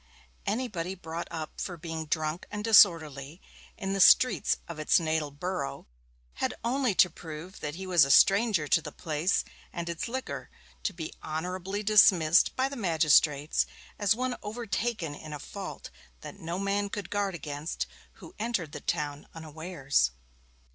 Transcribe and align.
Anybody 0.47 0.95
brought 0.95 1.27
up 1.29 1.61
for 1.61 1.77
being 1.77 2.07
drunk 2.07 2.47
and 2.49 2.63
disorderly 2.63 3.39
in 3.77 3.93
the 3.93 3.99
streets 4.01 4.57
of 4.67 4.79
its 4.79 4.99
natal 4.99 5.29
borough, 5.29 5.85
had 6.41 6.55
only 6.63 6.95
to 6.95 7.07
prove 7.11 7.59
that 7.59 7.75
he 7.75 7.85
was 7.85 8.03
a 8.03 8.09
stranger 8.09 8.67
to 8.67 8.81
the 8.81 8.91
place 8.91 9.45
and 9.71 9.87
its 9.87 10.07
liquor 10.07 10.49
to 10.81 10.91
be 10.91 11.13
honourably 11.23 11.83
dismissed 11.83 12.55
by 12.55 12.67
the 12.67 12.75
magistrates, 12.75 13.67
as 13.99 14.15
one 14.15 14.35
overtaken 14.41 15.13
in 15.13 15.33
a 15.33 15.39
fault 15.39 15.91
that 16.21 16.39
no 16.39 16.57
man 16.57 16.89
could 16.89 17.11
guard 17.11 17.35
against 17.35 17.85
who 18.13 18.33
entered 18.39 18.71
the 18.71 18.81
town 18.81 19.27
unawares. 19.35 20.09